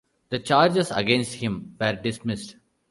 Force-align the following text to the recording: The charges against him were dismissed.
The 0.29 0.39
charges 0.39 0.89
against 0.89 1.35
him 1.35 1.75
were 1.79 1.93
dismissed. 1.93 2.55